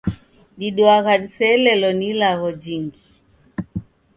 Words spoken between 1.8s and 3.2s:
ni ilagho jingi.